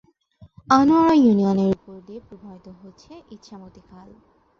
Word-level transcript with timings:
আনোয়ারা 0.69 1.13
ইউনিয়নের 1.17 1.69
উপর 1.75 1.95
দিয়ে 2.07 2.19
প্রবাহিত 2.27 2.67
হচ্ছে 2.81 3.13
ইছামতি 3.35 3.81
খাল। 3.87 4.09